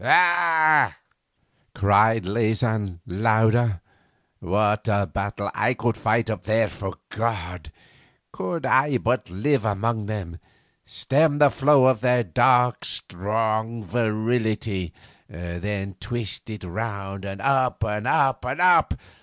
[0.03, 0.97] 'Ah!'
[1.75, 3.81] cried Leysin louder,
[4.39, 7.71] 'what a battle I could fight up there for God,
[8.31, 10.39] could I but live among them,
[10.87, 14.91] stem the flow of their dark strong vitality,
[15.29, 18.93] then twist it round and up, up, up!